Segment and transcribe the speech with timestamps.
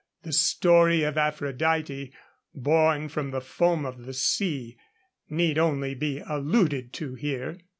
[0.23, 2.11] The story of Aphrodite,
[2.55, 4.75] born from the foam of the sea,
[5.29, 7.59] need only be alluded to here.